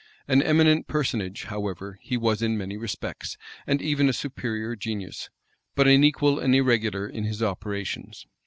An 0.27 0.41
eminent 0.41 0.87
personage, 0.87 1.43
however, 1.43 1.99
he 2.01 2.17
was 2.17 2.41
in 2.41 2.57
many 2.57 2.75
respects, 2.75 3.37
and 3.67 3.83
even 3.83 4.09
a 4.09 4.13
superior 4.13 4.75
genius; 4.75 5.29
but 5.75 5.87
unequal 5.87 6.39
and 6.39 6.55
irregular 6.55 7.07
in 7.07 7.23
his 7.25 7.43
operations. 7.43 8.25